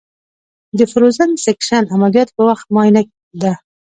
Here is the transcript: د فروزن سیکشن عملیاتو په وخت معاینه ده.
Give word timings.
د 0.77 0.79
فروزن 0.91 1.29
سیکشن 1.43 1.83
عملیاتو 1.95 2.35
په 2.37 2.41
وخت 2.49 2.65
معاینه 2.75 3.01
ده. 3.41 3.53